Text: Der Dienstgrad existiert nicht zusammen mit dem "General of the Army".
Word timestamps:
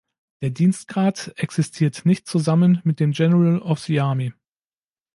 Der 0.41 0.49
Dienstgrad 0.49 1.31
existiert 1.37 2.07
nicht 2.07 2.27
zusammen 2.27 2.81
mit 2.83 2.99
dem 2.99 3.11
"General 3.11 3.59
of 3.59 3.81
the 3.81 3.99
Army". 3.99 4.33